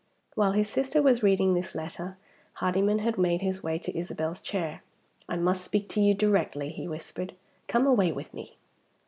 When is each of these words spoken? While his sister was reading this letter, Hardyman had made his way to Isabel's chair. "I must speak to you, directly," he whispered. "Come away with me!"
While 0.33 0.53
his 0.53 0.67
sister 0.67 0.99
was 0.99 1.21
reading 1.21 1.53
this 1.53 1.75
letter, 1.75 2.17
Hardyman 2.53 2.97
had 3.05 3.19
made 3.19 3.41
his 3.41 3.61
way 3.61 3.77
to 3.77 3.95
Isabel's 3.95 4.41
chair. 4.41 4.81
"I 5.29 5.35
must 5.35 5.63
speak 5.63 5.87
to 5.89 6.01
you, 6.01 6.15
directly," 6.15 6.69
he 6.69 6.87
whispered. 6.87 7.35
"Come 7.67 7.85
away 7.85 8.11
with 8.11 8.33
me!" 8.33 8.57